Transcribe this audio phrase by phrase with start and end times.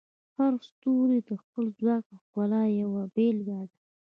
[0.37, 3.77] هر ستوری د خپل ځواک او ښکلا یوه بیلګه ده.